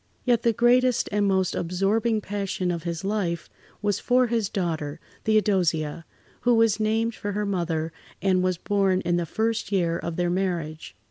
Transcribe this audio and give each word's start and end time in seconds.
Yet 0.25 0.41
the 0.41 0.51
greatest 0.51 1.09
and 1.11 1.27
most 1.27 1.53
absorbing 1.53 2.21
passion 2.21 2.71
of 2.71 2.81
his 2.81 3.03
life 3.05 3.51
was 3.83 3.99
for 3.99 4.25
his 4.25 4.49
daughter, 4.49 4.99
Theodosia, 5.25 6.05
who 6.39 6.55
was 6.55 6.79
named 6.79 7.13
for 7.13 7.33
her 7.33 7.45
mother 7.45 7.93
and 8.19 8.41
was 8.41 8.57
born 8.57 9.01
in 9.01 9.17
the 9.17 9.27
first 9.27 9.71
year 9.71 9.99
of 9.99 10.15
their 10.15 10.31
marriage. 10.31 10.95